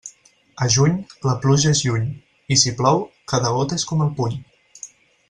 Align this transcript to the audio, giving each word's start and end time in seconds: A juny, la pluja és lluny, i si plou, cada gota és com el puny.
A 0.65 0.67
juny, 0.75 0.95
la 1.27 1.35
pluja 1.43 1.73
és 1.77 1.83
lluny, 1.89 2.07
i 2.55 2.59
si 2.63 2.73
plou, 2.83 3.05
cada 3.35 3.53
gota 3.59 3.79
és 3.81 3.87
com 3.93 4.03
el 4.07 4.11
puny. 4.21 4.39